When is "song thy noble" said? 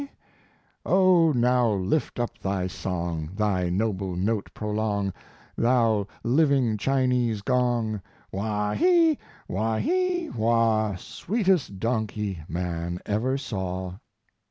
2.65-4.15